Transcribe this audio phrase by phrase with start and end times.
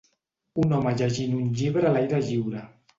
[0.63, 2.69] Un home llegint un llibre a l'aire lliure.